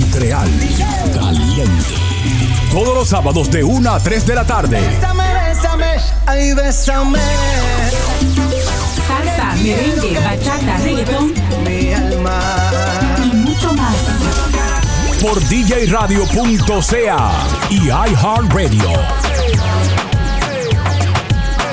[0.00, 0.48] Montreal.
[1.14, 1.94] Caliente.
[2.70, 4.78] Todos los sábados de 1 a 3 de la tarde.
[4.78, 5.86] Bésame, bésame,
[6.26, 7.18] ay, bésame.
[9.06, 11.32] Salsa, merengue, bachata, reggaetón
[11.64, 12.40] Mi alma.
[13.24, 13.94] y mucho más.
[15.22, 17.30] Por djradio.ca
[17.70, 18.90] y iHeartRadio.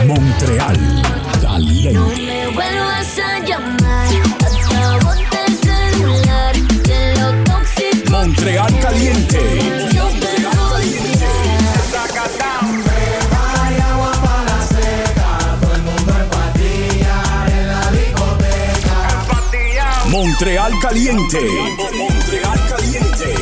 [0.08, 1.04] Montreal.
[1.42, 2.33] Caliente.
[8.34, 9.40] Montreal Caliente.
[20.10, 21.40] Montreal Caliente.
[21.96, 23.36] Montreal Caliente.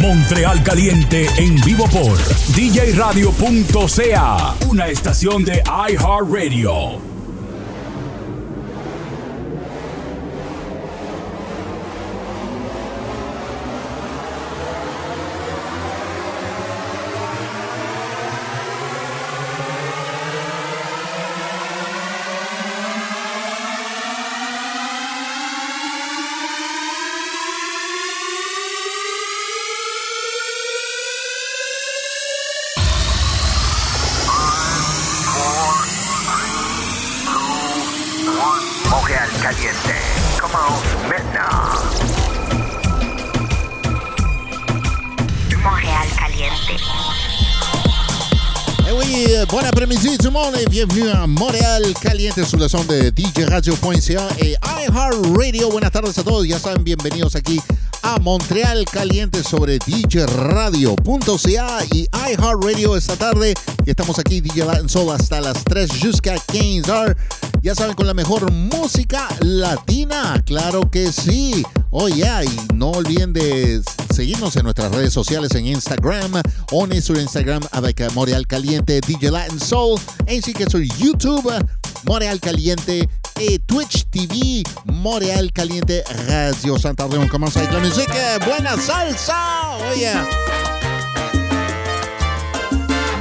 [0.00, 2.18] Montreal Caliente en vivo por
[2.54, 4.54] djradio.ca.
[4.68, 7.09] Una estación de iHeartRadio.
[52.00, 55.70] Caliente le son de DJRadio.ca et iHeartRadio.
[55.70, 57.60] Buenas tardes a todos, ya saben, bienvenidos aquí
[58.02, 63.54] a Montreal Caliente sobre DJRadio.ca y iHeartRadio esta tarde.
[63.84, 67.16] Y estamos aquí, DJ Soul, hasta las 3 jusqu'à 15 horas.
[67.62, 71.64] Ya saben, con la mejor música latina, claro que sí.
[71.90, 73.82] Oh yeah, y no olviden de
[74.14, 76.40] seguirnos en nuestras redes sociales en Instagram.
[76.72, 81.50] On sur Instagram avec Montréal Caliente, DJ Latin Soul, ainsi que sur YouTube,
[82.06, 82.88] Montréal Caliente
[83.40, 85.92] et Twitch TV, Montréal Caliente
[86.28, 87.18] Radio Santander.
[87.18, 88.10] On commence avec la musique.
[88.44, 89.34] Buena salsa!
[89.78, 90.24] Oh yeah!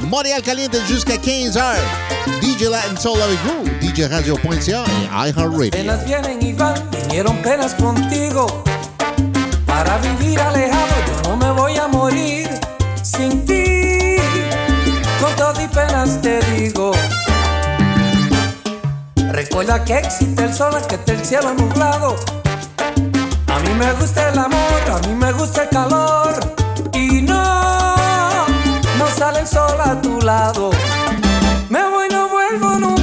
[0.08, 1.62] Montréal Caliente jusqu'à 15h.
[2.42, 5.72] DJ Latin Soul avec vous, DJRadio.ca et iHeartRadio.
[5.72, 8.64] Penas vienen y van, vinieron penas contigo.
[9.66, 12.50] Para vivir alejado, yo no me voy a morir
[13.04, 14.18] sin ti.
[15.20, 16.92] Con todo y penas te digo.
[19.40, 22.18] Recuerda que existe el sol, que está el cielo nublado.
[23.48, 26.34] A mí me gusta el amor, a mí me gusta el calor.
[26.92, 28.46] Y no,
[28.98, 30.72] no sale el sol a tu lado.
[31.70, 32.99] Me voy, no vuelvo nunca.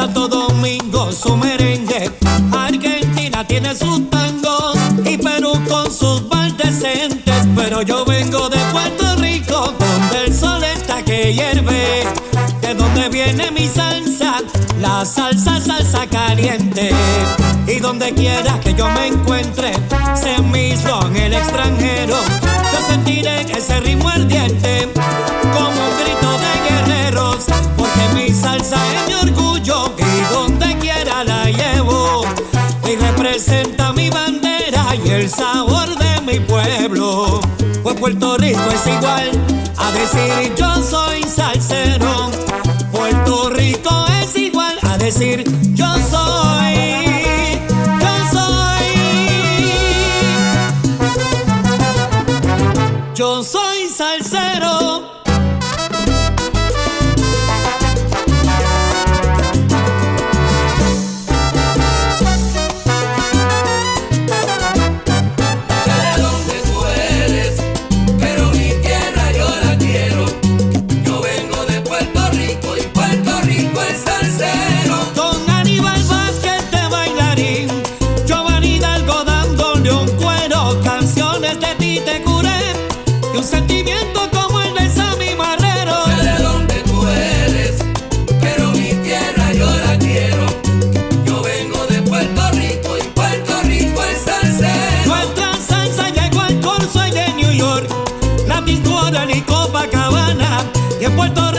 [0.00, 2.10] Santo Domingo su merengue,
[2.52, 7.46] Argentina tiene sus tangos y Perú con sus bal decentes.
[7.54, 12.06] Pero yo vengo de Puerto Rico, donde el sol está que hierve,
[12.62, 14.36] de donde viene mi salsa,
[14.80, 16.92] la salsa, salsa caliente.
[17.66, 19.39] Y donde quiera que yo me encuentre
[40.00, 42.30] decir yo soy salsero.
[42.90, 46.39] Puerto Rico es igual a decir yo soy
[99.10, 100.64] Habana ni Copacabana
[101.00, 101.49] y en Puerto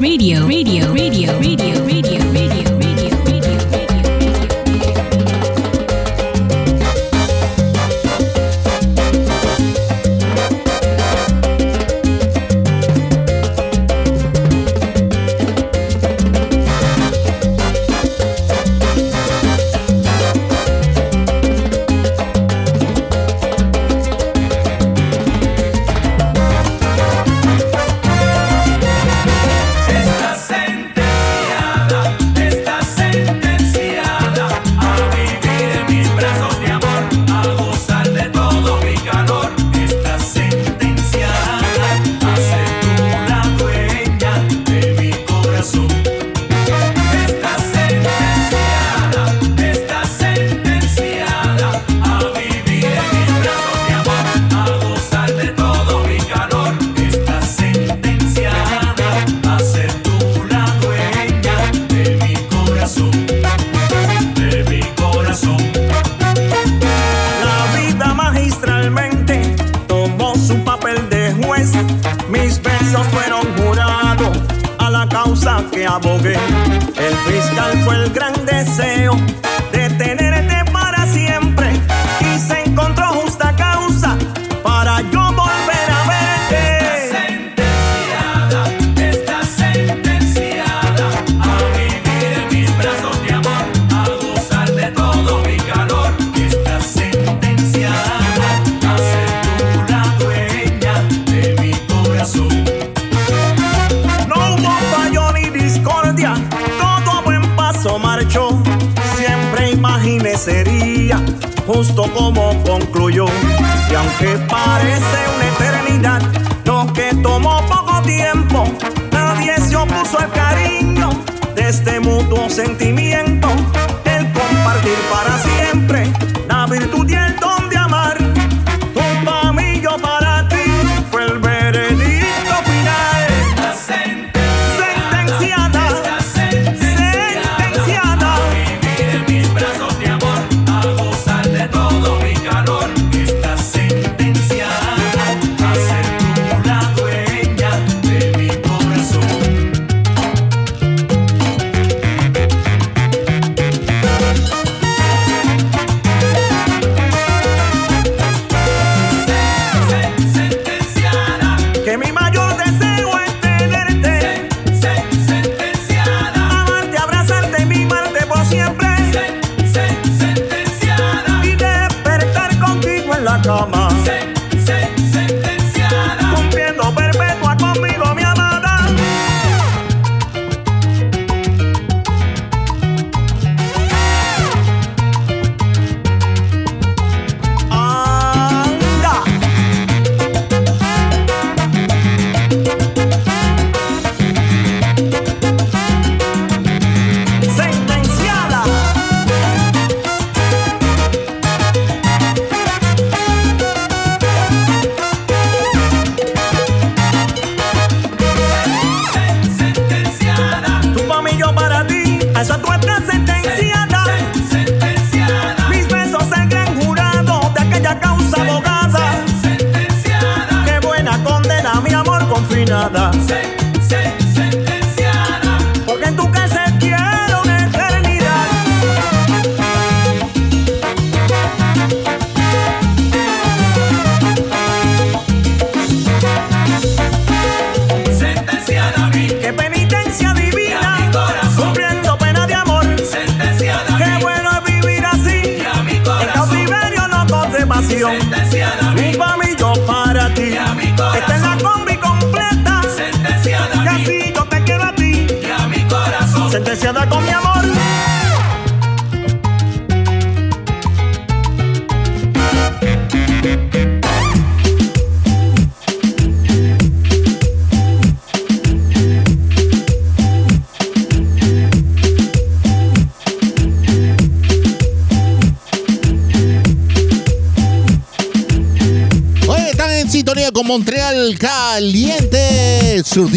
[0.00, 0.46] radio,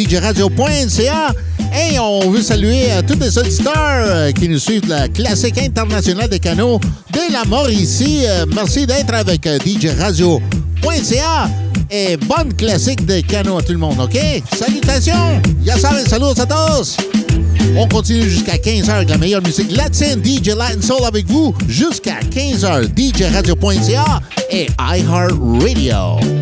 [0.09, 1.33] www.radiopédigradio.ca.
[1.91, 6.27] Et on veut saluer à tous les auditeurs euh, qui nous suivent la classique internationale
[6.27, 6.79] des canaux
[7.13, 8.23] de la mort ici.
[8.25, 11.49] Euh, merci d'être avec djradio.ca
[11.91, 14.17] et bonne classique des canaux à tout le monde, OK?
[14.57, 15.41] Salutations!
[15.63, 16.97] Ya saben, saludos a todos!
[17.77, 22.19] On continue jusqu'à 15h avec la meilleure musique latine, DJ Latin Soul avec vous jusqu'à
[22.19, 26.38] 15h, djradio.ca et iHeartRadio.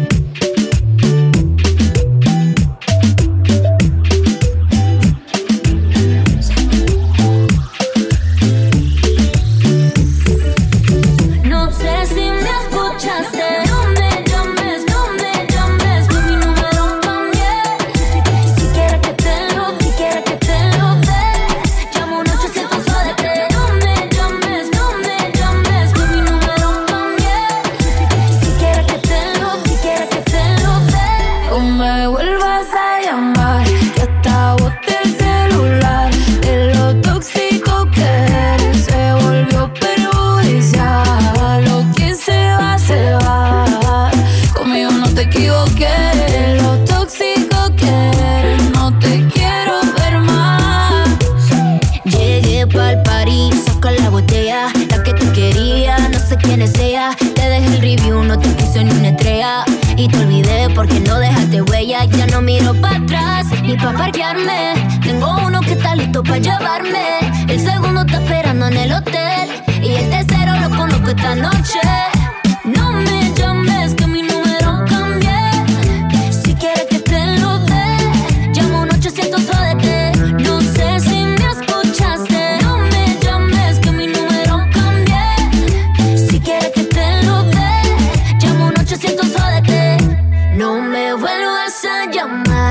[92.17, 92.66] trong mà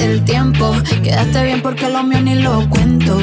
[0.00, 0.74] el tiempo.
[1.02, 3.18] Quedaste bien porque lo mío ni lo cuento.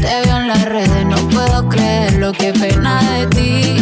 [0.00, 3.76] Te veo en las redes, no puedo creer lo que pena de ti.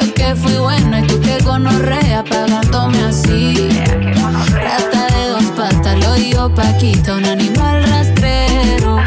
[0.00, 3.68] Yo que fui bueno y tú que gonorrea apagándome así.
[4.52, 8.98] Rata de dos patas, lo digo Paquita, un animal rastrero.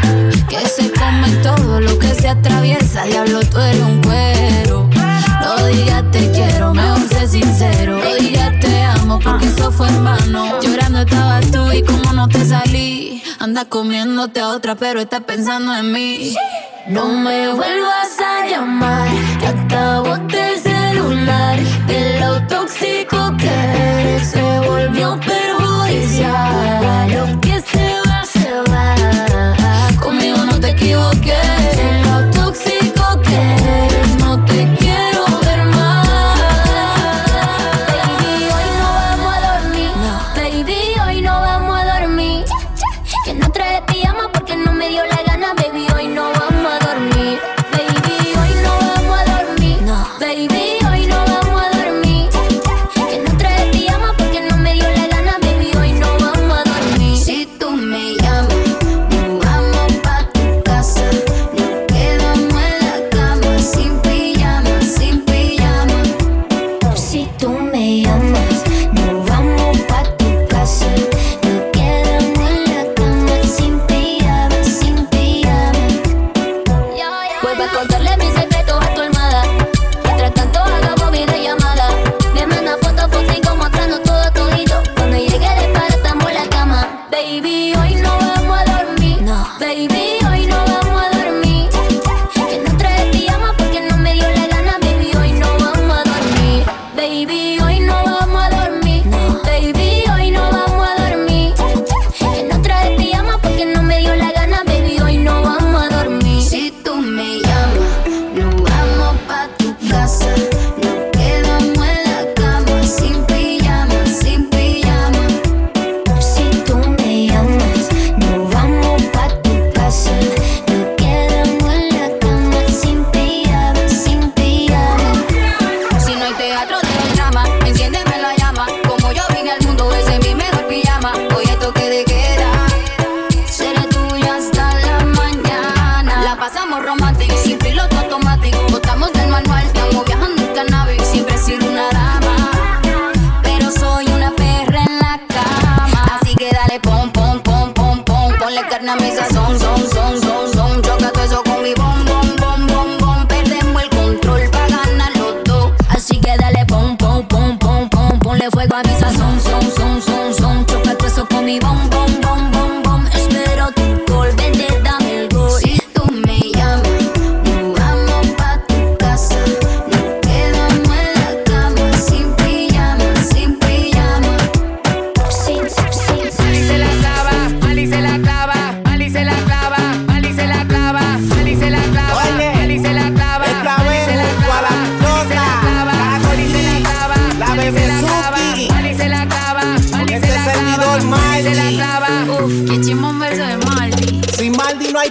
[0.48, 4.88] Que se come todo lo que se atraviesa, diablo tú eres un cuero.
[5.40, 8.75] No digas te quiero, me sé sincero, no digas te
[9.22, 10.60] porque eso fue en vano.
[10.60, 13.22] Llorando estabas tú y como no te salí.
[13.38, 16.34] Anda comiéndote a otra, pero estás pensando en mí.
[16.88, 19.08] No me vuelvas a llamar,
[19.40, 21.58] que acabo de este celular.
[21.86, 27.10] De lo tóxico que se volvió perjudicial.
[27.12, 28.94] Lo que se va, se va.
[30.00, 31.55] Conmigo no te equivoques.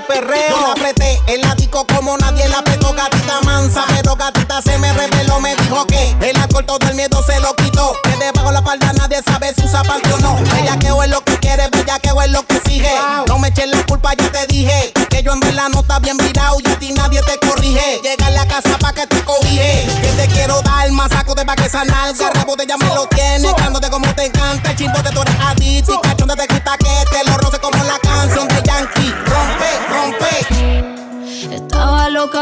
[0.07, 0.49] perreo.
[0.49, 3.83] Yo la apreté el ático como nadie la apretó, gatita mansa.
[3.89, 7.55] Pero gatita se me reveló, me dijo que el alcohol todo el miedo se lo
[7.55, 7.93] quitó.
[8.03, 10.35] Que debajo la palda nadie sabe si usa parte o no.
[10.35, 12.91] Bellaqueo es lo que quiere, bellaqueo es lo que sigue.
[13.27, 14.93] No me eches la culpa, ya te dije.
[15.09, 18.01] Que yo en verdad no está bien virado y a ti nadie te corrige.
[18.03, 19.87] Llega a la casa pa' que te corrige.
[20.01, 22.29] Que te quiero dar más saco de pa' que esa nalga.
[22.31, 24.71] Rebote ya me lo tiene, cándote como te encanta.
[24.71, 27.37] El chimbote tú eres adicto y cachonde te quita que te lo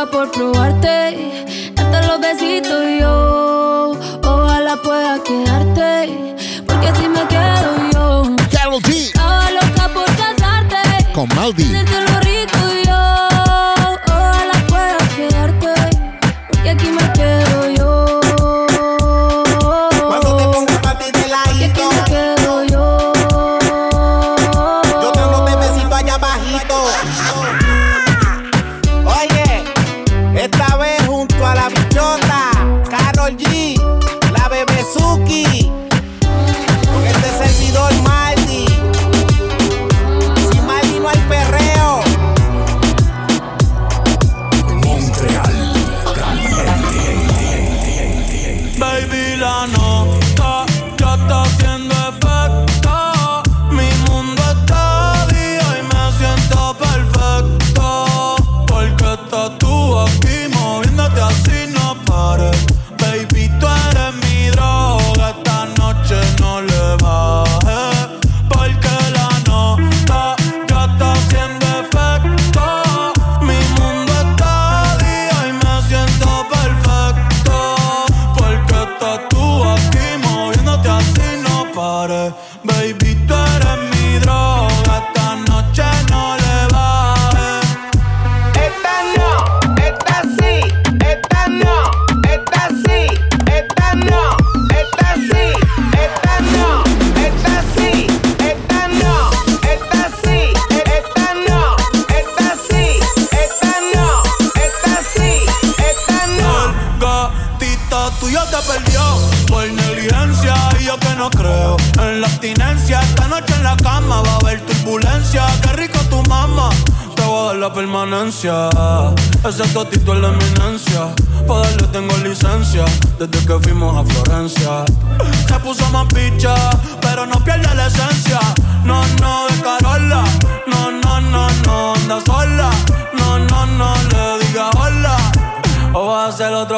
[0.09, 1.12] por probarte.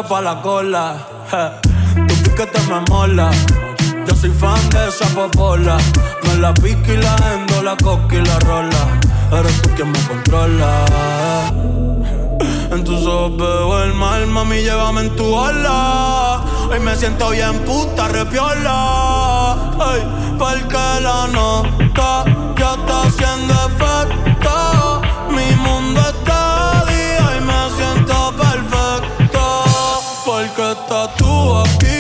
[0.08, 0.98] Pa' la cola.
[2.08, 3.32] Tu piquete me mola.
[4.08, 5.78] Yo soy fan de esa popola.
[6.24, 9.00] Me la pica y la endo, la coca y la rola.
[9.32, 10.86] Eres tú quien me controla.
[12.72, 16.42] En tus ojos veo el mal, mami, llévame en tu ola.
[16.70, 19.54] Hoy me siento bien puta, repiola.
[19.80, 20.02] Ay,
[20.38, 22.26] porque la nota
[22.58, 24.35] ya está haciendo efecto.
[30.76, 31.95] Porque estás tú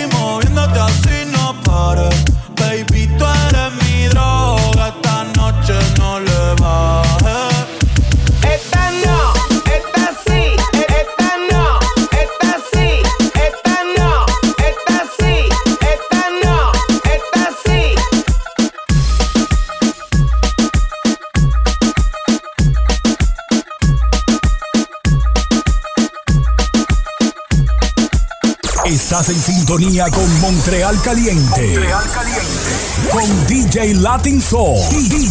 [30.75, 31.61] Montreal Caliente.
[31.67, 33.09] Montreal Caliente.
[33.09, 34.77] Con DJ Latin Soul.
[34.89, 35.29] DJ,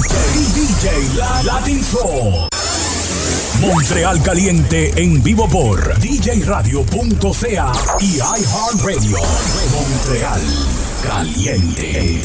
[0.54, 2.48] DJ La- Latin Soul.
[3.60, 9.18] Montreal Caliente en vivo por djradio.ca y iHeartRadio.
[9.70, 10.40] Montreal
[11.02, 12.24] Caliente.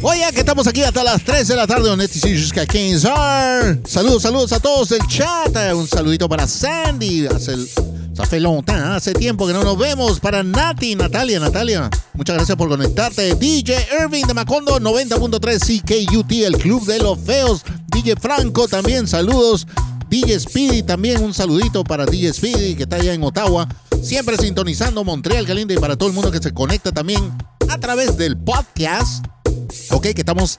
[0.00, 3.78] Oye, que estamos aquí hasta las 3 de la tarde en NTC jusqu'à 15 horas.
[3.84, 5.56] Saludos, saludos a todos del chat.
[5.74, 7.26] Un saludito para Sandy.
[7.26, 7.68] Hace, el-
[8.14, 10.20] ça longtemps, hace tiempo que no nos vemos.
[10.20, 11.90] Para Nati, Natalia, Natalia.
[12.14, 13.34] Muchas gracias por conectarte.
[13.34, 17.62] DJ Irving de Macondo, 90.3 CKUT, el Club de los Feos.
[17.88, 19.66] DJ Franco también, saludos.
[20.08, 23.68] DJ Speedy también, un saludito para DJ Speedy que está allá en Ottawa.
[24.02, 27.32] Siempre sintonizando Montreal Caliente y para todo el mundo que se conecta también
[27.68, 29.24] a través del podcast.
[29.90, 30.58] Ok, que estamos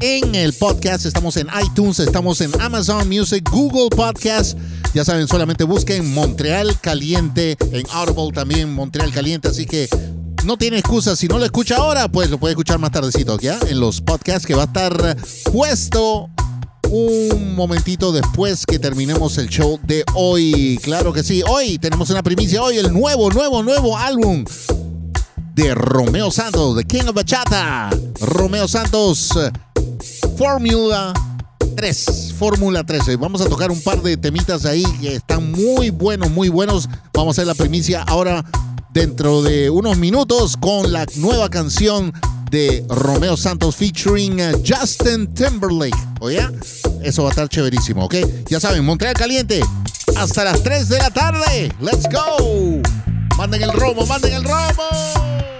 [0.00, 4.58] en el podcast, estamos en iTunes, estamos en Amazon Music, Google Podcast.
[4.94, 9.88] Ya saben, solamente busquen Montreal Caliente, en Audible también Montreal Caliente, así que
[10.44, 11.16] no tiene excusa.
[11.16, 13.58] Si no lo escucha ahora, pues lo puede escuchar más tardecito, ¿ya?
[13.68, 15.16] En los podcasts que va a estar
[15.52, 16.30] puesto
[16.90, 20.78] un momentito después que terminemos el show de hoy.
[20.82, 24.44] Claro que sí, hoy tenemos una primicia, hoy el nuevo, nuevo, nuevo álbum
[25.56, 27.88] de Romeo Santos, The King of Bachata.
[28.20, 29.30] Romeo Santos,
[30.36, 31.14] Fórmula
[31.76, 33.16] 3, Fórmula 13.
[33.16, 36.90] Vamos a tocar un par de temitas ahí que están muy buenos, muy buenos.
[37.14, 38.44] Vamos a hacer la primicia ahora
[38.92, 42.12] dentro de unos minutos con la nueva canción
[42.50, 45.96] de Romeo Santos featuring eh, Justin Timberlake.
[46.20, 46.46] Oye,
[47.02, 48.16] eso va a estar chéverísimo, ¿ok?
[48.50, 49.62] Ya saben, Montreal Caliente,
[50.16, 51.72] hasta las 3 de la tarde.
[51.80, 52.82] ¡Let's go!
[53.36, 55.55] Manden el romo, manden el romo.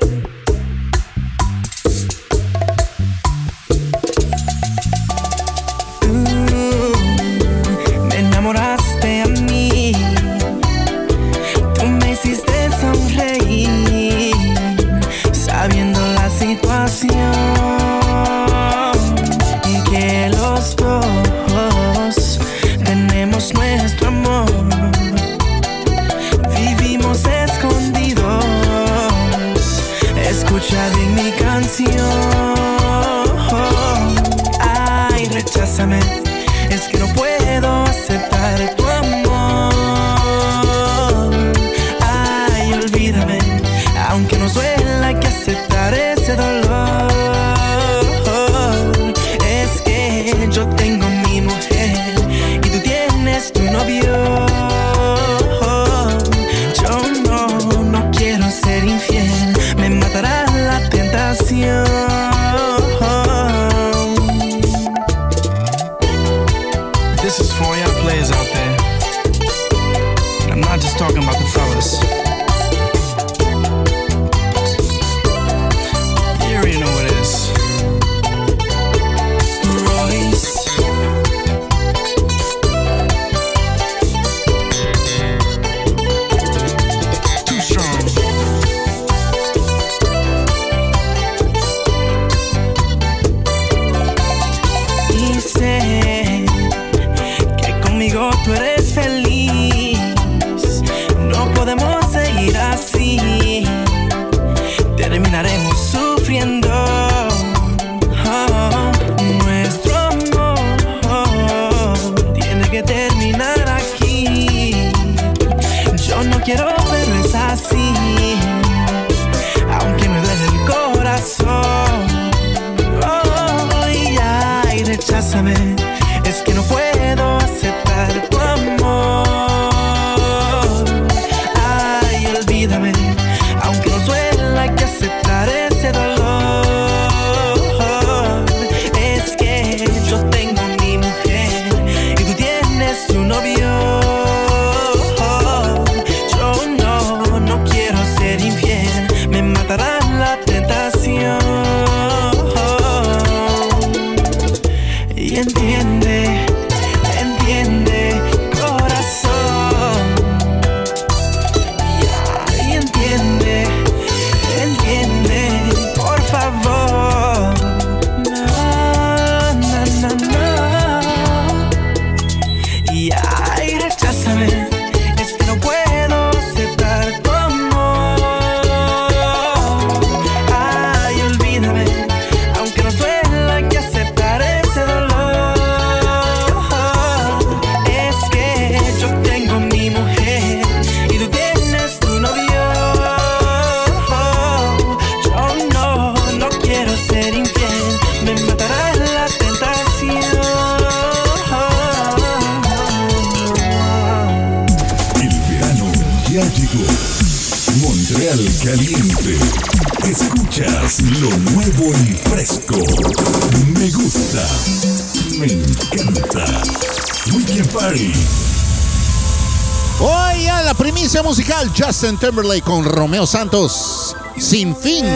[221.99, 224.15] Justin Timberlake con Romeo Santos.
[224.37, 225.07] Sin fin.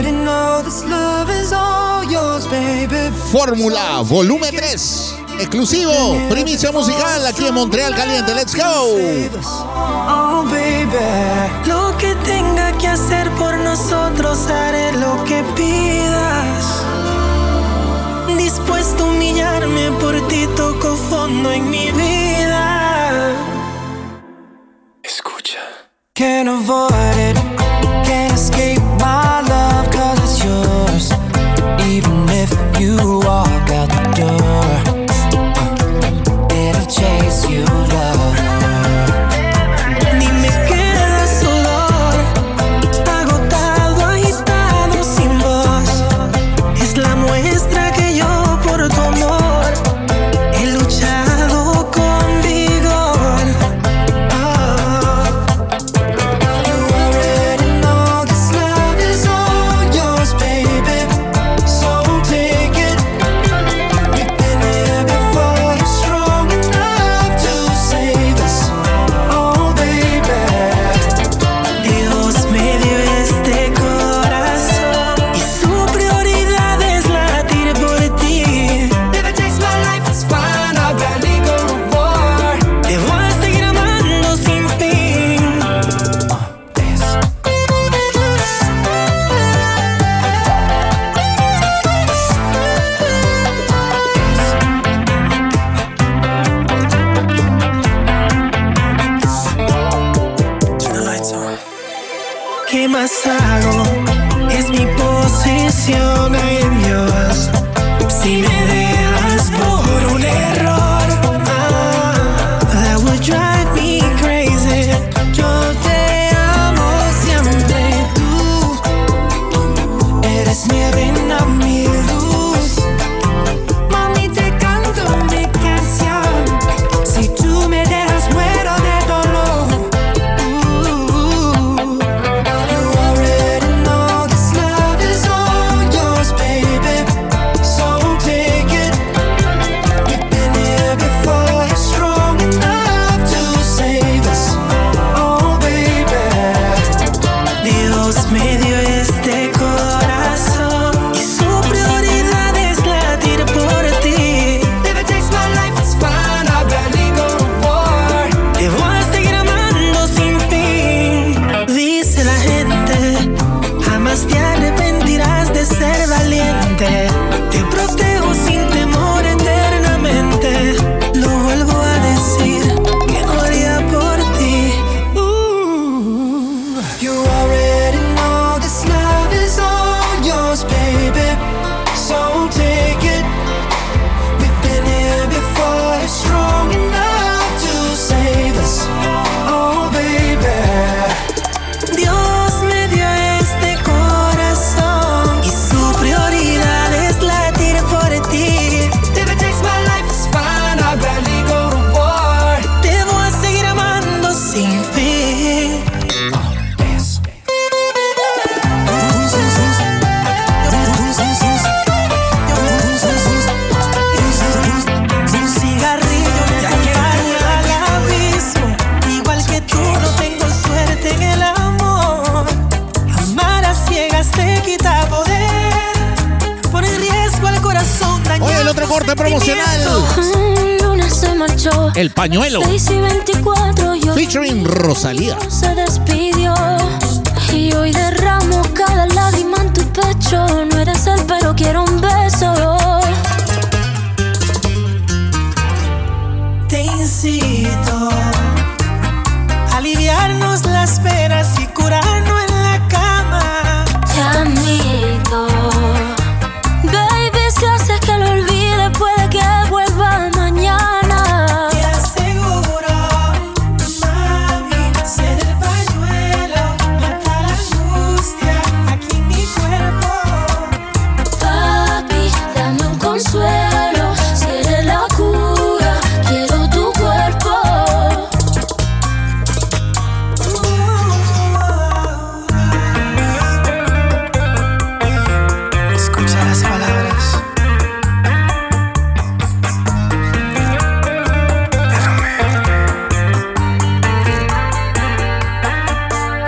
[3.31, 5.15] Fórmula Volumen 3.
[5.41, 6.17] Exclusivo.
[6.31, 8.35] Primicia musical aquí en Montreal Caliente.
[8.35, 8.63] Let's go.
[8.65, 10.89] Oh, baby.
[11.67, 16.65] Lo que tenga que hacer por nosotros, haré lo que pidas.
[18.39, 22.20] Dispuesto a humillarme por ti, toco fondo en mi vida.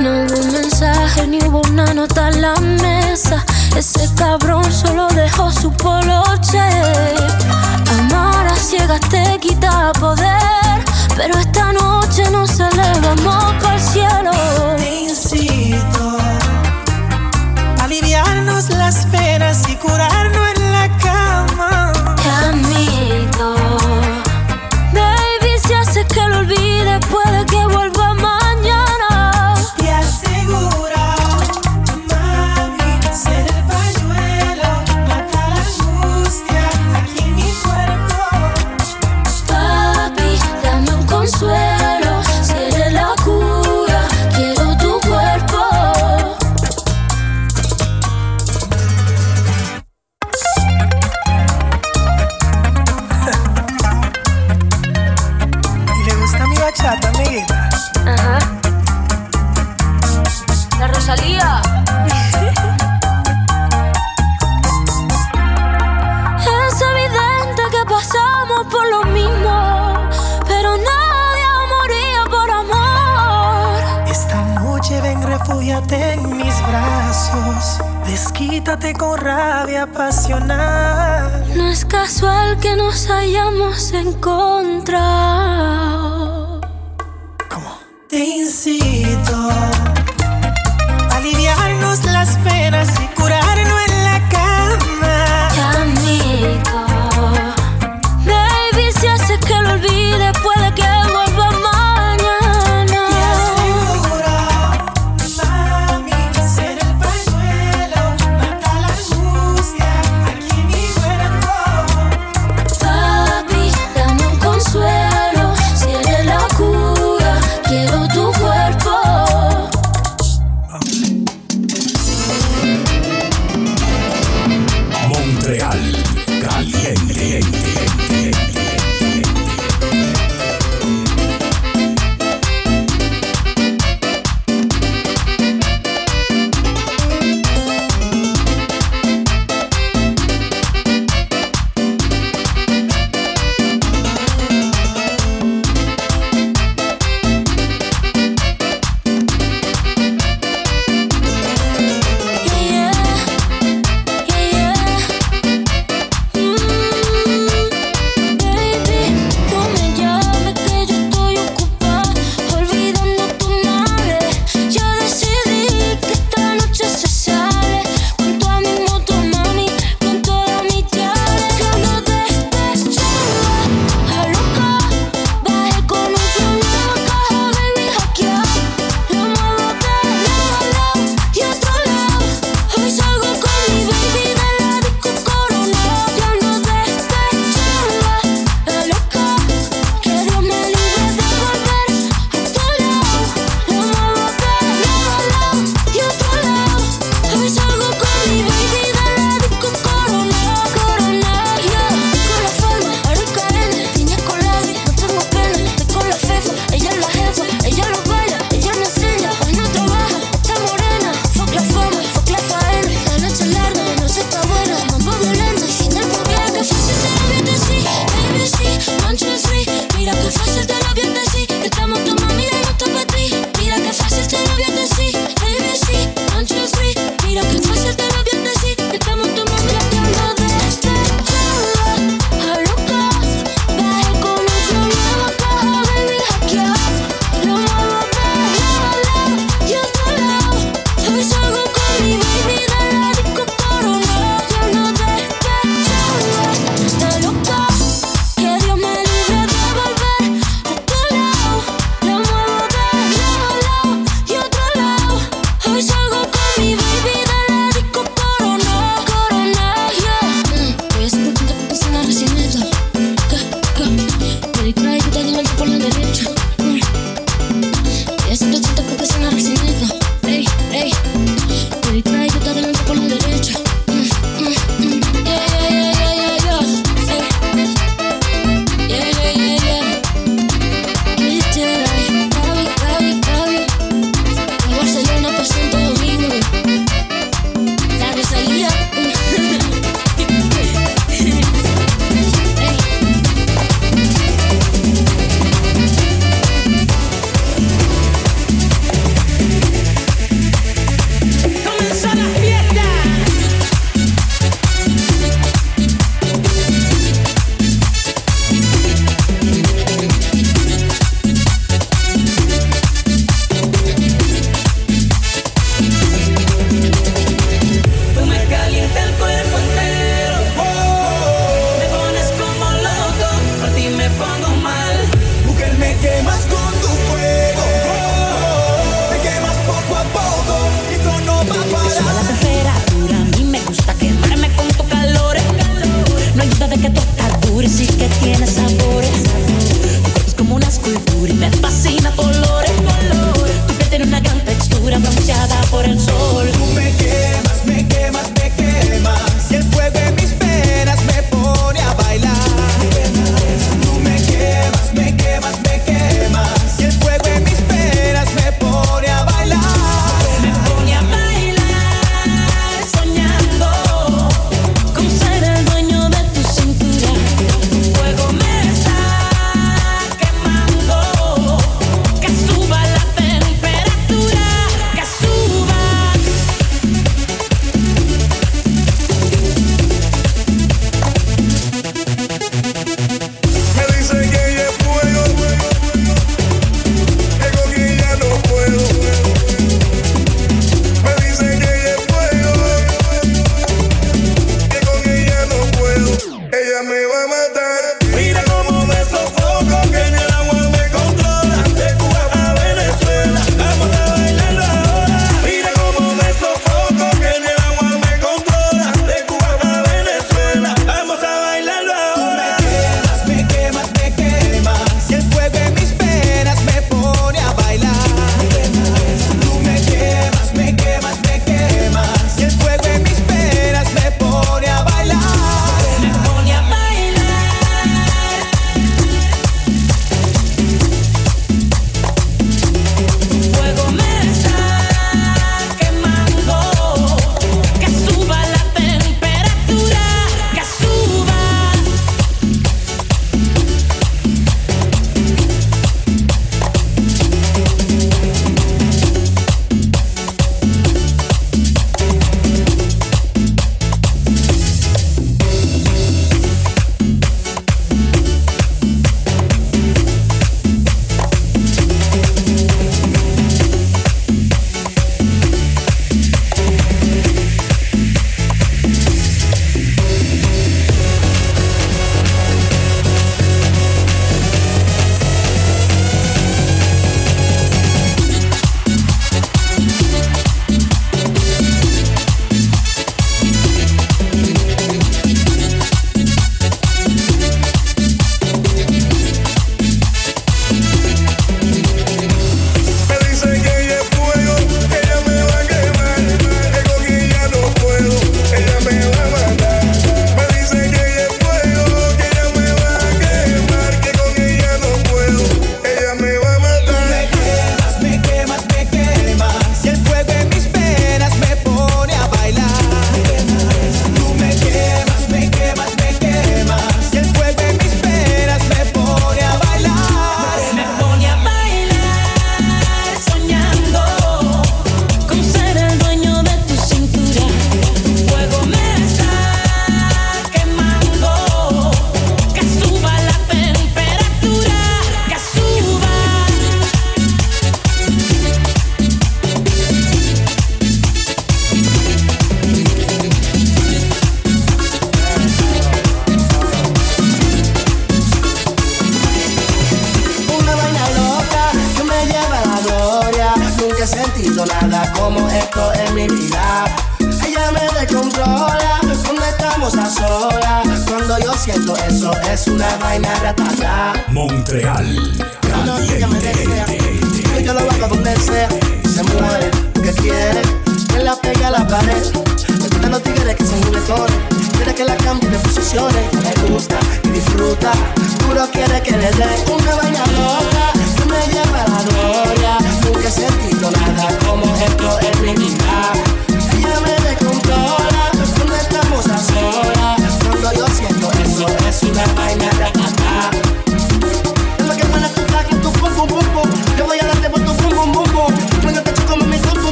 [0.00, 3.42] No hubo un mensaje ni hubo una nota en la mesa.
[3.74, 6.60] Ese cabrón solo dejó su poloche.
[7.98, 10.84] Amar a ciegas te quita poder.
[11.16, 14.32] Pero esta noche nos elevamos para el cielo.
[14.76, 16.18] Te incito
[17.78, 20.45] a aliviarnos las penas y curarnos.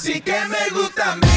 [0.00, 1.29] así que me gusta.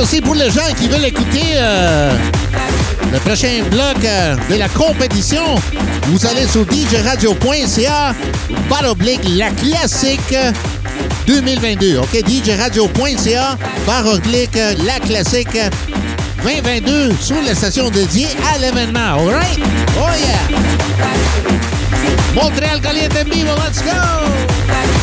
[0.00, 2.12] aussi pour les gens qui veulent écouter euh,
[3.12, 5.42] le prochain bloc euh, de la compétition.
[6.08, 8.14] Vous allez sur djradio.ca,
[8.68, 10.52] barre oblique, la classique euh,
[11.26, 11.98] 2022.
[11.98, 15.58] OK, djradio.ca, barre oblique, la classique
[16.44, 19.28] 2022 sur la station dédiée à l'événement.
[19.28, 19.40] All?
[19.98, 20.58] Oh yeah!
[22.34, 24.99] Montréal Caliente en vivo, let's go!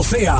[0.00, 0.39] Trofea.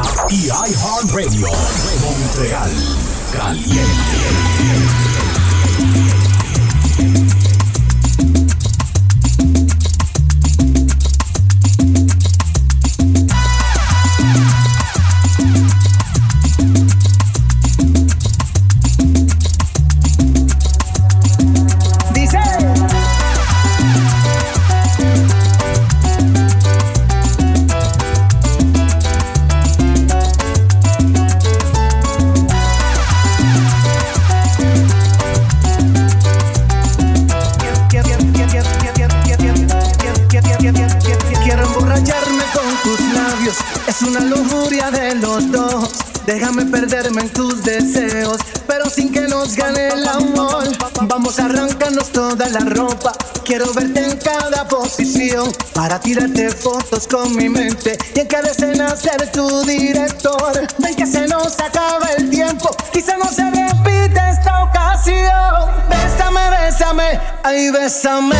[51.60, 53.12] Arrancarnos toda la ropa.
[53.44, 58.96] Quiero verte en cada posición para tirarte fotos con mi mente y en cada escena
[58.96, 60.66] ser tu director.
[60.78, 65.70] Ven que se nos acaba el tiempo, quizá no se repite esta ocasión.
[65.88, 68.36] Bésame, bésame, ay, bésame.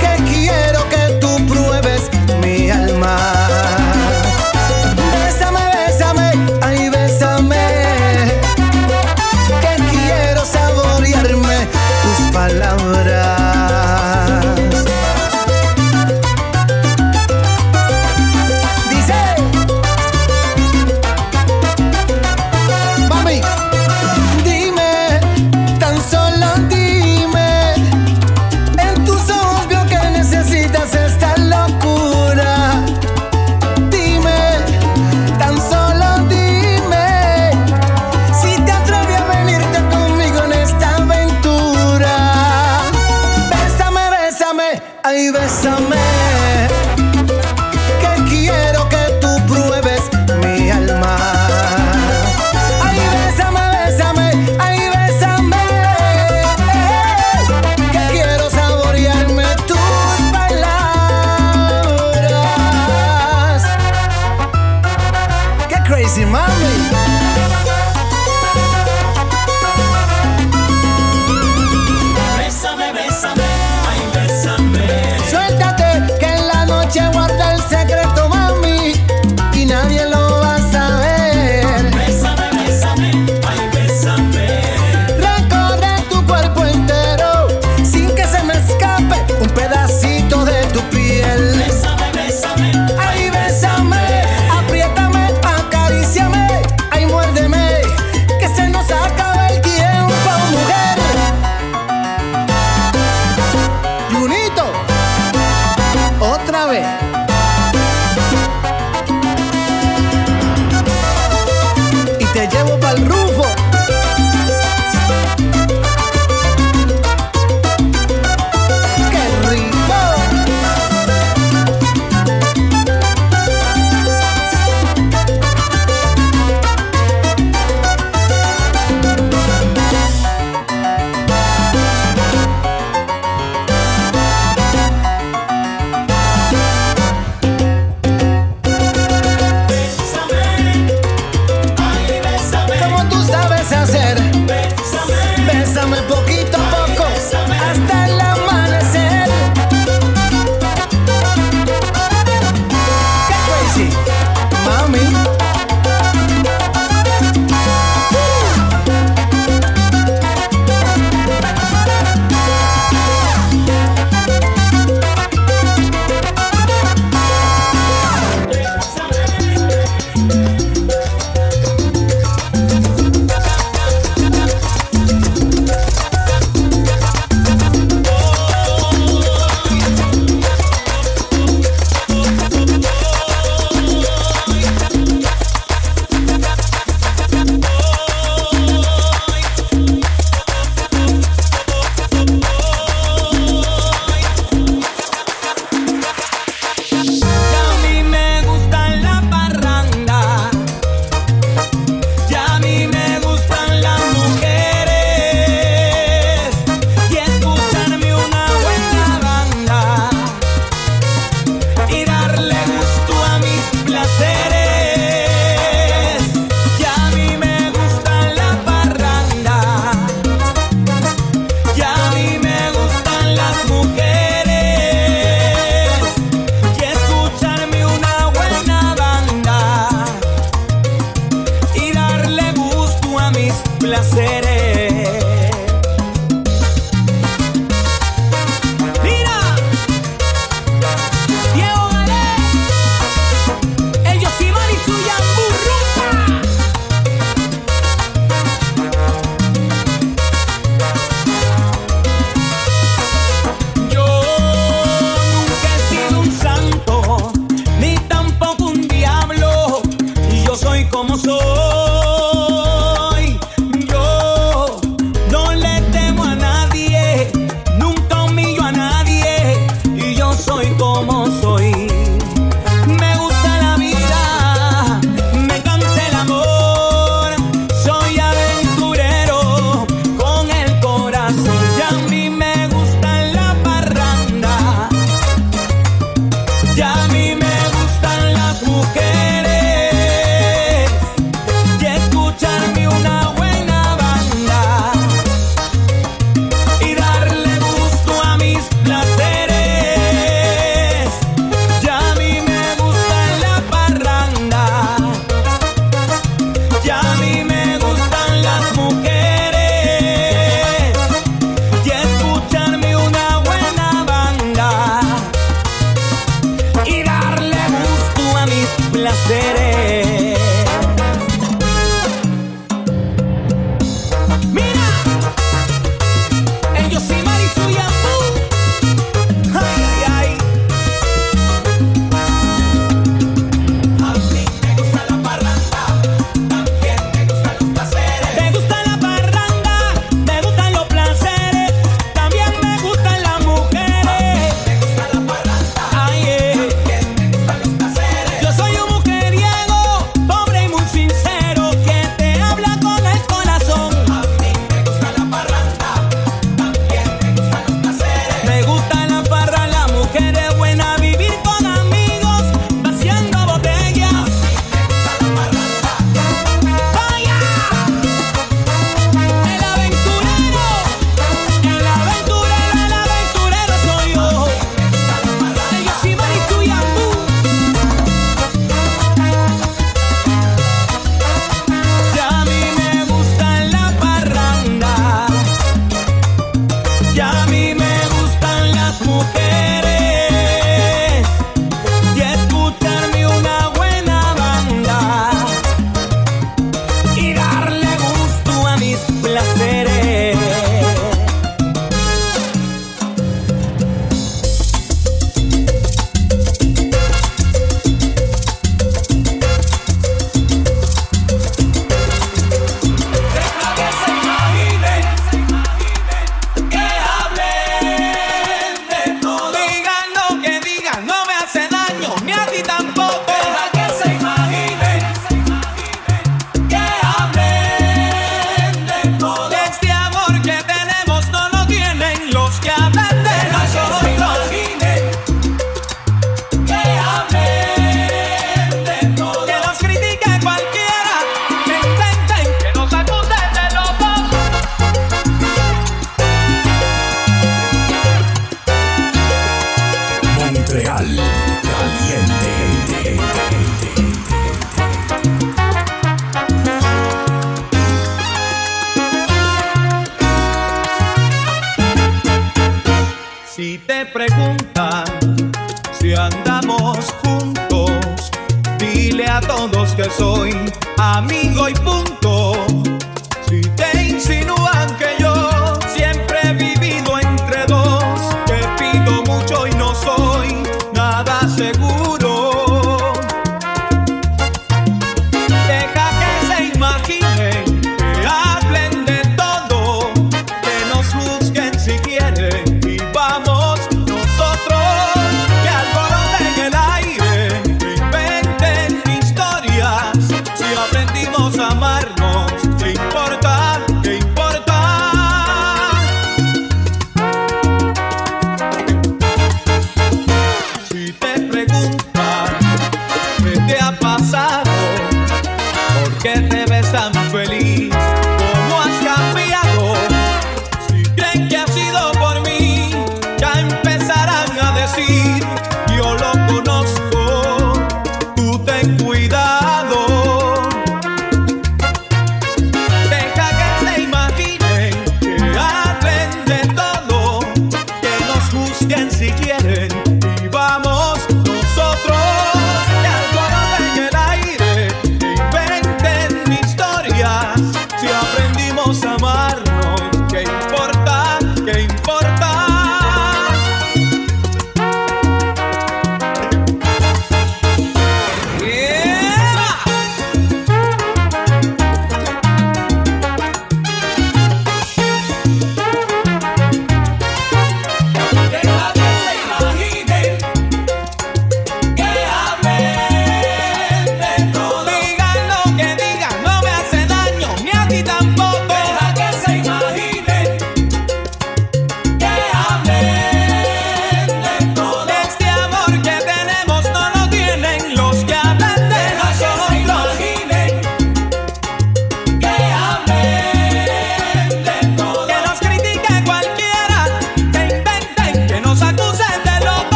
[0.00, 2.02] Que quiero que tú pruebes
[2.40, 3.69] mi alma.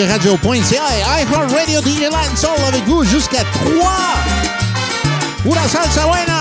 [0.00, 3.92] de Radio.ca et iHeartRadio DJ Land Soul avec vous jusqu'à 3.
[5.44, 6.39] Où la salsa buena!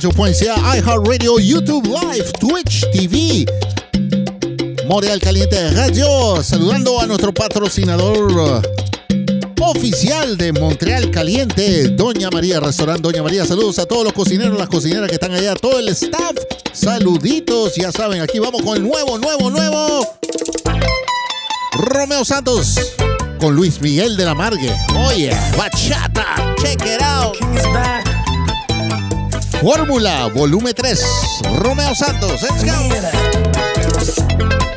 [0.00, 3.44] su frecuencia iHeartRadio, YouTube Live, Twitch TV,
[4.86, 6.42] Montreal Caliente Radio.
[6.42, 8.62] Saludando a nuestro patrocinador
[9.60, 13.44] oficial de Montreal Caliente, Doña María, restaurante Doña María.
[13.44, 16.36] Saludos a todos los cocineros, las cocineras que están allá, todo el staff.
[16.72, 20.06] Saluditos, ya saben, aquí vamos con el nuevo, nuevo, nuevo.
[21.72, 22.94] Romeo Santos
[23.38, 24.74] con Luis Miguel de la Margue.
[25.06, 27.36] Oye, bachata, check it out.
[29.62, 30.98] Fórmula, volumen 3.
[31.60, 34.71] Romeo Santos, let's go.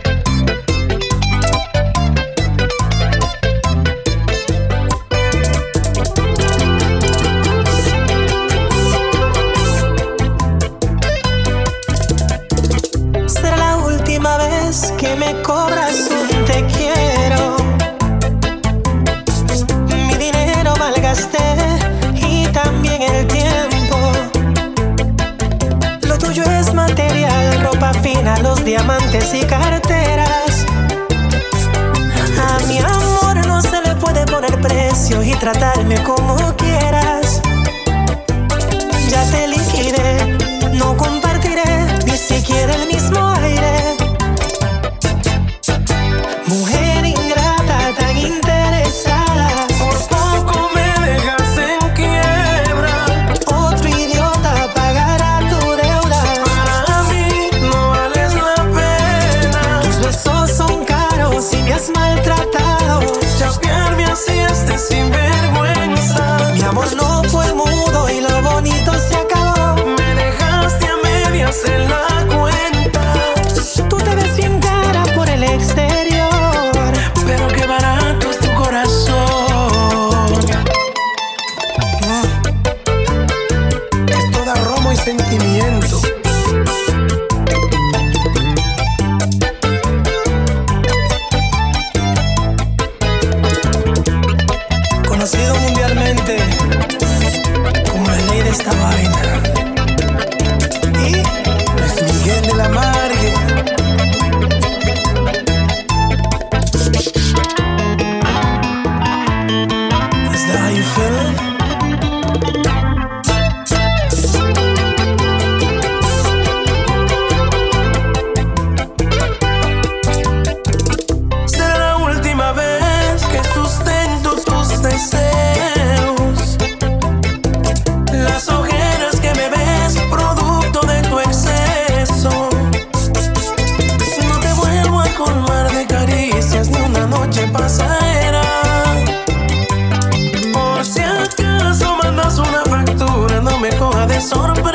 [140.54, 144.75] Por si acaso mandas una factura, no me coja de sorpresa.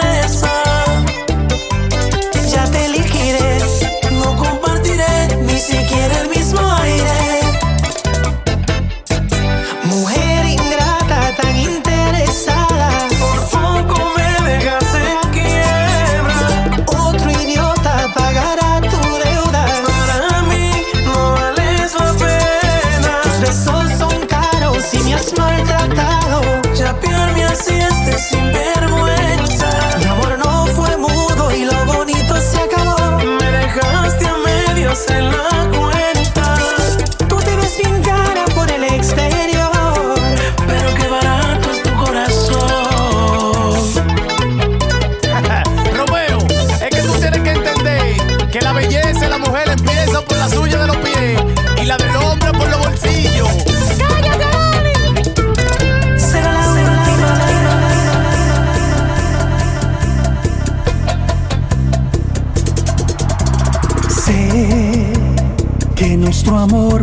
[35.09, 36.20] en la cuenta.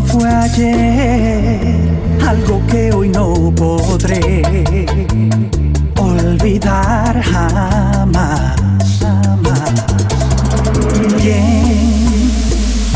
[0.01, 1.75] fue ayer,
[2.27, 4.85] algo que hoy no podré
[5.99, 8.55] olvidar jamás.
[8.99, 9.85] jamás.
[11.21, 12.31] Bien,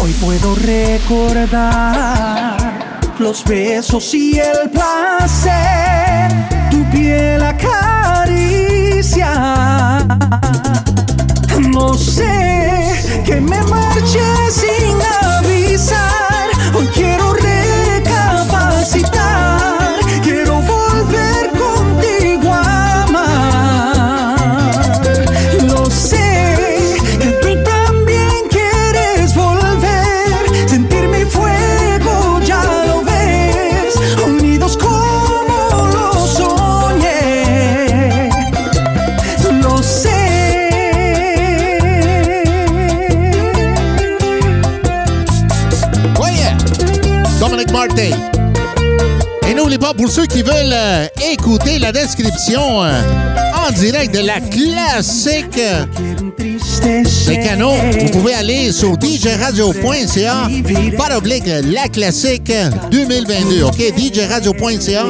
[0.02, 1.61] hoy puedo recordar
[3.19, 6.32] los besos y el placer,
[6.69, 8.82] tu piel acaricia
[50.02, 53.03] pour ceux qui veulent euh, écouter la description euh,
[53.68, 55.86] en direct de la classique euh,
[57.28, 60.49] Les canaux, vous pouvez aller sur djradio.ca
[60.98, 62.52] par oblique la classique
[62.90, 63.64] 2022.
[63.64, 65.06] OK, djradio.ca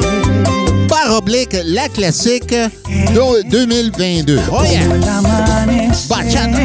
[0.88, 2.54] par oblique la classique
[3.50, 4.40] 2022.
[4.52, 4.82] Oh yeah!
[6.10, 6.58] Bachata!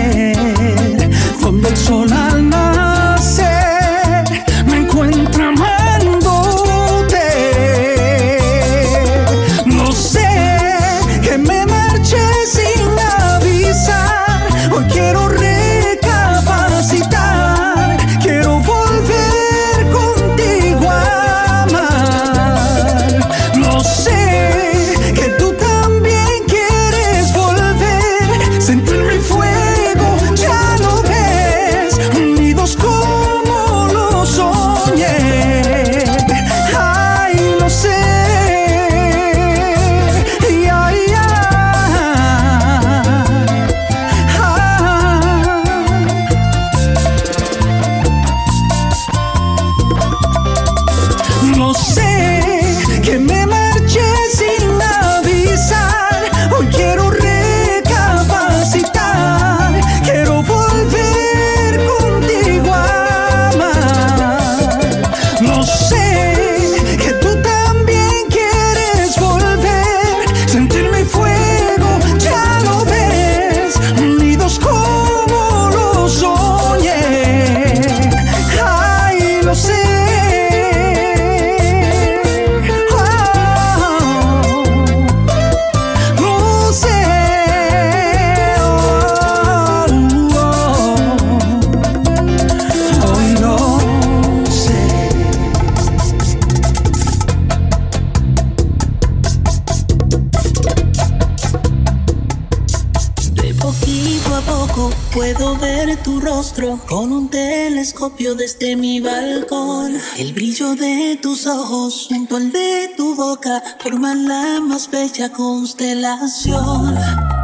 [108.07, 109.97] telescopio desde mi balcón.
[110.17, 116.95] El brillo de tus ojos junto al de tu boca forman la más bella constelación.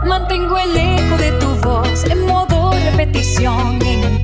[0.05, 3.81] Mantengo el eco de tu voz en modo repetición.
[3.81, 4.22] En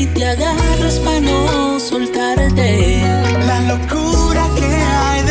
[0.00, 3.02] si te agarras para no soltarte.
[3.46, 5.29] La locura que hay de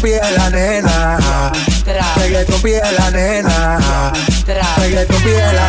[0.00, 1.52] pide la nena.
[2.16, 4.12] Reggaeton pide la nena.
[4.78, 5.59] Reggaeton pide la nena.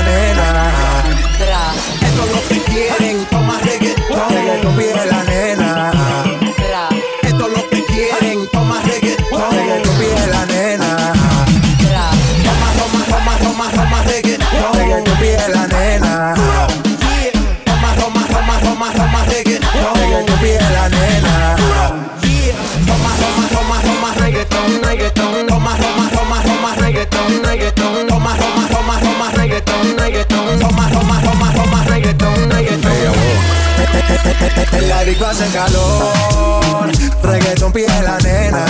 [34.71, 36.91] En la disco hace calor,
[37.23, 38.65] reggaeton pide la nena.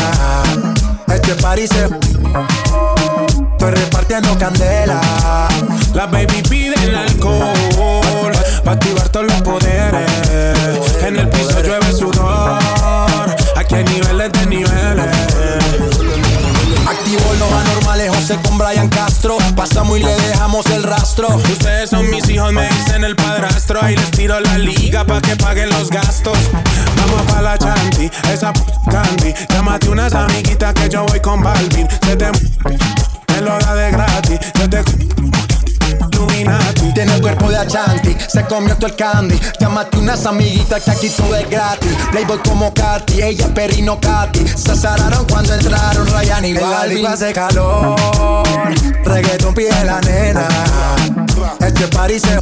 [1.07, 1.89] Este party se
[3.61, 4.99] Estoy repartiendo candela.
[5.93, 8.31] La baby pide el alcohol
[8.63, 10.09] para activar todos los poderes.
[11.05, 12.59] En el piso llueve sudor.
[13.55, 14.45] Aquí hay niveles de
[18.39, 19.37] con Brian Castro.
[19.55, 21.27] Pasamos y le dejamos el rastro.
[21.35, 23.79] Ustedes son mis hijos, me dicen el padrastro.
[23.81, 26.37] Ahí les tiro la liga pa' que paguen los gastos.
[26.97, 29.33] Vamos pa' la chanti, esa p candy.
[29.49, 31.87] Llámate unas amiguitas que yo voy con Balvin.
[32.05, 34.39] Se te me lo da de gratis.
[34.55, 34.83] Se te
[36.21, 36.93] Illuminati.
[36.93, 39.39] Tiene el cuerpo de Achanti, se comió todo el candy.
[39.59, 41.91] Llámate unas amiguitas que aquí todo es gratis.
[42.11, 44.47] Playboy como Katy, ella es Perino Katy.
[44.47, 47.07] Se azararon cuando entraron Ryan y Balvin.
[47.07, 47.95] hace calor,
[49.05, 50.47] reggaeton pide la nena.
[51.59, 52.39] Este party se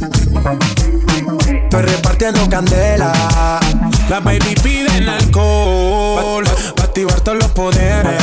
[1.70, 3.12] Estoy repartiendo candela.
[4.08, 6.44] La baby pide el alcohol
[6.74, 8.20] para activar todos los poderes.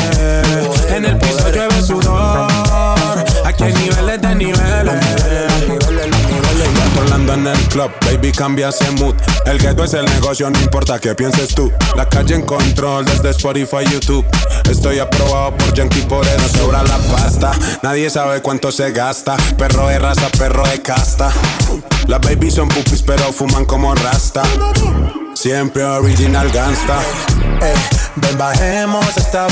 [0.90, 2.48] En el piso llueve sudor.
[3.58, 5.06] Aquí hay niveles de niveles.
[6.94, 9.16] Controlando en el club, baby cambia ese mood.
[9.48, 11.72] El ghetto es el negocio, no importa qué pienses tú.
[11.96, 14.24] La calle en control desde Spotify, YouTube.
[14.70, 17.52] Estoy aprobado por Yankee, por eso sobra la pasta.
[17.82, 19.36] Nadie sabe cuánto se gasta.
[19.58, 21.32] Perro de raza, perro de casta.
[22.06, 24.44] Las babies son pupis, pero fuman como rasta.
[25.34, 27.00] Siempre original gangsta.
[27.64, 27.74] Eh,
[28.18, 29.48] ven bajemos esta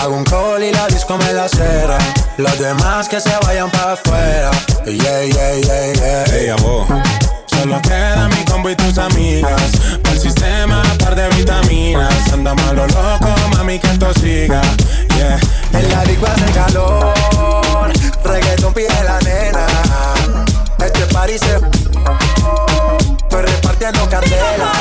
[0.00, 1.98] Hago un call y la disco me la cera
[2.36, 4.50] Los demás que se vayan para afuera
[4.86, 6.86] Yeah, yeah, yeah, yeah Ey, amor.
[7.46, 9.72] Solo queda mi combo y tus amigas.
[10.02, 12.32] Para el sistema, par de vitaminas.
[12.32, 14.60] Anda malo loco, mami, que esto siga.
[15.16, 15.40] Yeah.
[15.72, 17.14] En la disco hace calor
[18.24, 19.66] Reggaeton pide la nena
[20.78, 24.72] Este party se Estoy repartiendo candela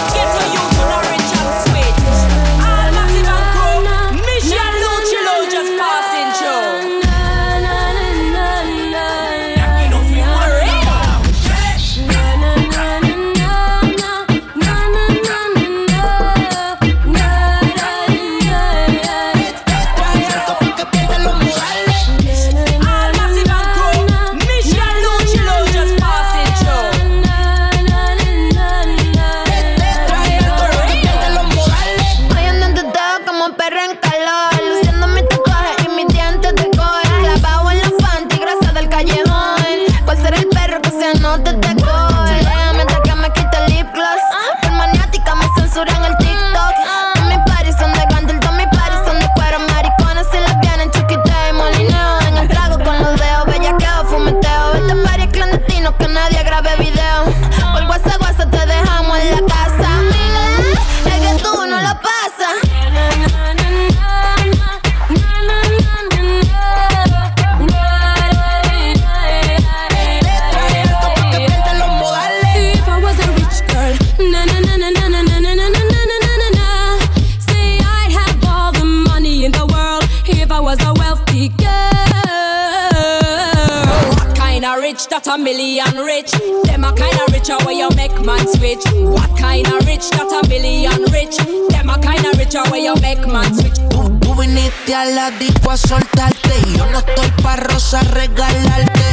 [93.28, 93.80] man switch.
[94.20, 99.04] Tú viniste a la disco a soltarte yo no estoy pa' rosa regalarte.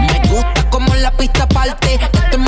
[0.00, 1.94] Me gusta como la pista parte.
[1.94, 2.38] Esta es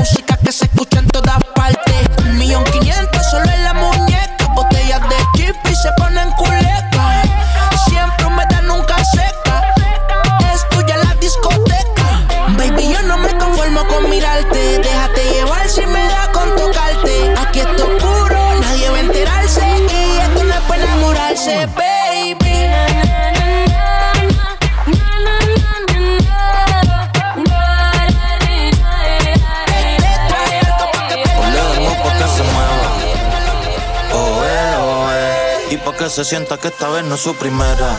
[36.11, 37.97] se sienta que esta vez no es su primera.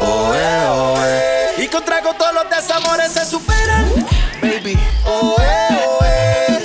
[0.00, 1.54] Oh, eh.
[1.58, 3.92] Y con trago todos los desamores se superan.
[4.40, 6.58] Baby, oh, eh.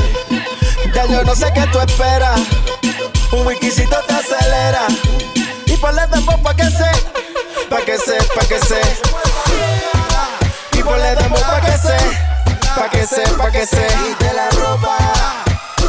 [0.93, 2.39] Ya yo no sé qué tú esperas.
[3.33, 4.87] Un wikisito te acelera.
[5.65, 6.91] Y ponle dembow pa' que se,
[7.69, 8.81] pa' que se, pa' que se.
[10.77, 11.97] Y ponle dembow pa' que se,
[12.75, 13.85] pa' que se, pa' que se.
[13.85, 14.97] Quite la ropa.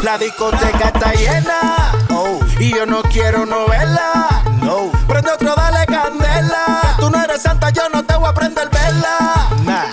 [0.02, 1.93] La discoteca está llena.
[2.10, 2.40] Oh.
[2.59, 4.31] Y yo no quiero novela.
[5.56, 6.96] Dale candela.
[6.98, 9.48] Tú no eres santa, yo no te voy a prender vela.
[9.64, 9.86] Nah.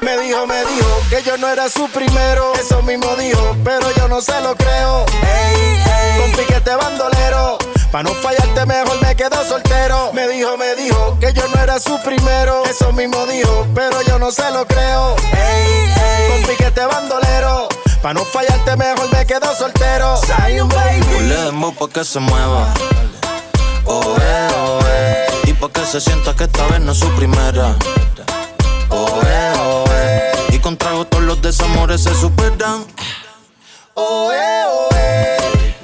[0.00, 2.54] Me dijo, me dijo que yo no era su primero.
[2.54, 5.04] Eso mismo dijo, pero yo no se lo creo.
[5.22, 6.20] Ey, ey.
[6.20, 7.58] Con piquete bandolero.
[7.90, 10.12] Pa' no fallarte mejor me quedo soltero.
[10.12, 12.64] Me dijo, me dijo que yo no era su primero.
[12.64, 15.16] Eso mismo dijo, pero yo no se lo creo.
[15.32, 16.30] Ey, ey.
[16.30, 17.68] Con piquete bandolero.
[18.02, 20.16] Pa' no fallarte mejor me quedo soltero.
[20.18, 21.28] Soy un baby.
[21.28, 22.72] Dembow pa' que se mueva.
[23.90, 24.67] Oh, eh, oh,
[25.60, 27.74] pa' que se sienta que esta vez no es su primera.
[28.90, 30.32] Oh, eh, oh, eh.
[30.50, 32.84] Y con trago todos los desamores se superan.
[33.94, 35.74] Oh, eh, oh, eh.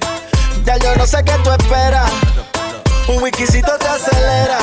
[0.65, 2.11] Ya yo no sé qué tú esperas.
[3.09, 4.59] Un wikisito te acelera.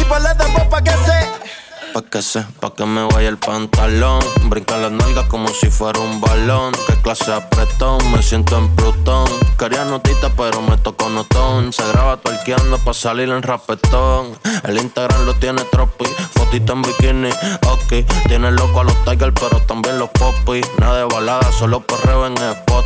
[0.00, 1.59] Y ponle dembow pa' que se.
[1.92, 4.20] Pa' que se, pa' que me vaya el pantalón.
[4.44, 6.72] Brinca las nalgas como si fuera un balón.
[6.86, 9.26] Qué clase apretón, me siento en Plutón.
[9.58, 11.72] Quería notita, pero me tocó notón.
[11.72, 14.38] Se graba tuerqueando pa' salir en rapetón.
[14.64, 17.30] El Instagram lo tiene tropi, fotito en bikini.
[17.66, 20.66] Ok, tiene loco a los Tigers, pero también los popis.
[20.78, 22.80] Nada de balada, solo perreo en Spotify.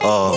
[0.00, 0.36] Oh.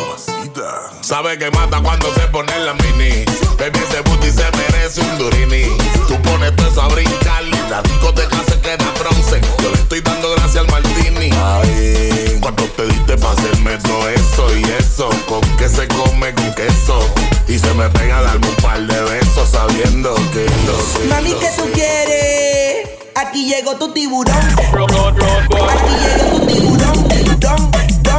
[1.02, 3.26] Sabe que mata cuando se pone la mini.
[3.58, 5.64] Baby, ese booty se merece un durini.
[6.08, 9.42] Tú pones todo a brincar la discoteca se queda bronce.
[9.64, 11.32] Yo le estoy dando gracias al martini.
[11.34, 15.10] Ay, cuando te diste pa' hacerme todo eso y eso.
[15.28, 17.00] Con que se come con queso.
[17.48, 21.08] Y se me pega a darme un par de besos sabiendo que lo sé.
[21.10, 22.90] Mami, ¿qué tú quieres?
[23.16, 24.36] Aquí llegó tu tiburón.
[24.36, 27.08] Aquí llegó tu tiburón.
[27.40, 27.72] Don, don,
[28.04, 28.13] don,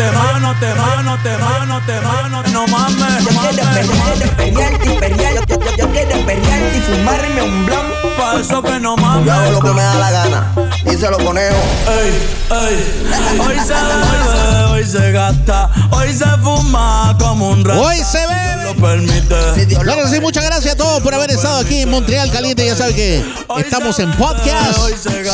[0.00, 3.22] te mano, te mano, te mano, te mano, no mames.
[3.24, 5.59] No mames, no mames.
[5.90, 7.90] Yo quiero perrearte y fumarme un blunt.
[8.16, 9.26] Pa' eso que no mames.
[9.26, 10.52] Yo hago lo que me da la gana.
[10.84, 11.56] Díselo, conejo.
[11.88, 12.12] Ey,
[12.50, 13.40] ey.
[13.40, 17.82] Hoy se bebe, hoy se gasta, hoy se fuma como un rato.
[17.82, 18.64] Hoy se bebe.
[18.64, 19.34] Lo permite.
[19.82, 22.64] Claro que sí, muchas gracias a todos por haber estado aquí en Montreal Caliente.
[22.64, 23.24] Ya saben que
[23.58, 24.78] estamos en podcast,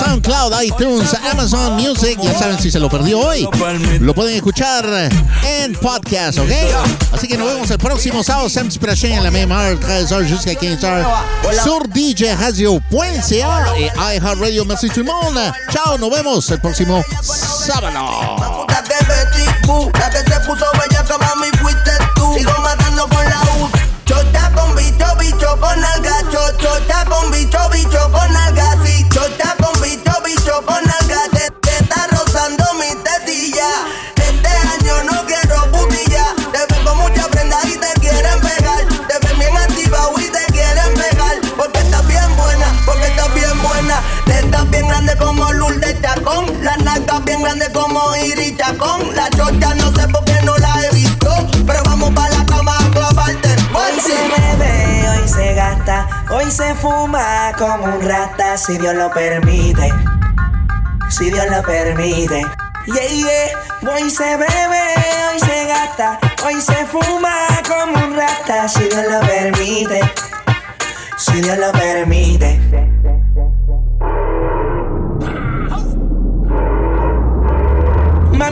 [0.05, 2.19] SoundCloud, iTunes, Amazon Music.
[2.23, 3.49] Ya saben, si se lo perdió hoy,
[4.01, 4.87] lo pueden escuchar
[5.45, 6.51] en podcast, ¿ok?
[7.12, 8.49] Así que nos vemos el próximo sábado.
[8.81, 11.05] Prochain à la heure, 13h jusqu'à 15h,
[11.62, 12.81] sur DJ Radio
[13.23, 14.64] CA et iHeartRadio.
[14.64, 15.06] Merci tout le
[15.98, 18.66] nos vemos el próximo sábado.
[27.32, 28.27] Bicho, bicho con.
[45.17, 46.47] Grande como Lourdes Chacón.
[46.63, 49.15] La nalgas bien grande como Iris Chacón.
[49.15, 51.31] La chocha no sé por qué no la he visto.
[51.67, 53.49] Pero vamos para la cama a clavarte.
[53.75, 59.11] Hoy se bebe, hoy se gasta, hoy se fuma como un rata, si Dios lo
[59.11, 59.93] permite.
[61.09, 62.43] Si Dios lo permite.
[62.87, 63.93] Yeah, yeah.
[63.93, 64.83] Hoy se bebe,
[65.33, 67.35] hoy se gasta, hoy se fuma
[67.69, 70.01] como un rata, si Dios lo permite.
[71.19, 73.16] Si Dios lo permite.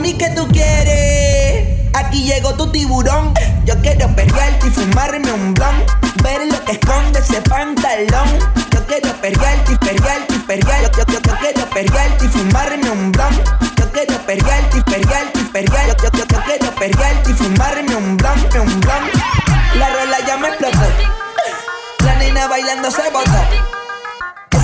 [0.05, 1.89] Mami, ¿qué tú quieres?
[1.95, 3.33] Aquí llegó tu tiburón.
[3.65, 5.83] Yo quiero perrearte y fumarme un blon.
[6.21, 8.29] Ver lo que esconde ese pantalón.
[8.71, 10.91] Yo quiero perrearte y perrearte y perrearte.
[10.95, 13.33] Yo, yo, yo quiero perrearte y fumarme un blon.
[13.77, 16.03] Yo quiero perrearte y perrearte y perrearte.
[16.03, 19.09] Yo, yo, yo quiero perrearte y fumarme un blon, un blon.
[19.79, 20.85] La rola ya me explotó.
[22.05, 23.84] La nena bailando se botó.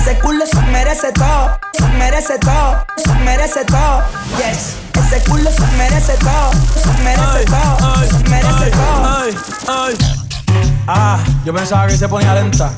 [0.02, 4.02] Ese culo se merece todo, se merece todo, se merece todo.
[4.36, 9.18] Yes, ese culo se merece todo, se merece todo, se merece todo.
[9.22, 9.36] Ay,
[9.68, 9.94] ay.
[10.88, 12.72] Ah, yo pensaba que se ponía lenta.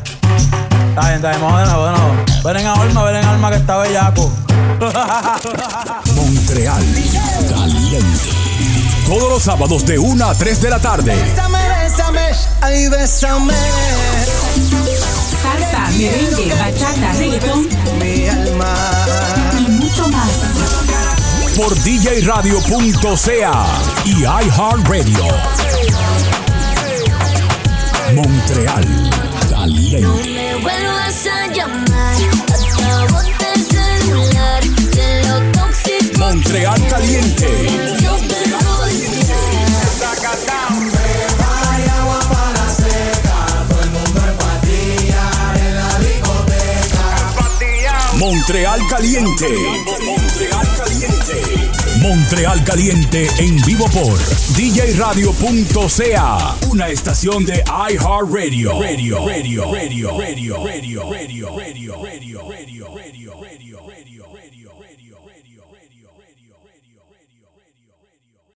[0.91, 2.15] Está bien, está bien, vamos de nuevo, de nuevo.
[2.45, 4.31] Ven en alma, ven en alma que está bellaco.
[6.15, 6.85] Montreal
[7.49, 8.54] Caliente.
[9.07, 11.15] Todos los sábados de 1 a 3 de la tarde.
[11.15, 12.21] Bésame, bésame,
[12.61, 13.55] ay, bésame.
[15.43, 17.69] Salsa, merengue, bachata, reggaetón
[18.01, 18.75] Mi alma.
[19.59, 20.31] y mucho más.
[21.57, 23.67] Por djradio.ca
[24.05, 25.25] y iHeartRadio.
[28.15, 29.11] Montreal
[29.51, 30.01] Caliente.
[30.29, 32.17] Me vuelvas a llamar,
[32.49, 33.21] acabo
[33.55, 36.19] el celular, de lo tóxico.
[36.19, 38.14] Montreal Caliente.
[48.25, 49.49] Montreal Caliente.
[50.03, 51.43] Montreal Caliente.
[52.01, 54.19] Montreal Caliente en vivo por
[54.57, 56.57] djradio.ca.
[56.71, 58.81] Una estación de iHeartRadio.
[58.81, 60.21] Radio, radio, radio, radio,
[60.59, 61.53] radio, radio, radio,
[62.01, 62.41] radio,
[62.97, 63.24] radio.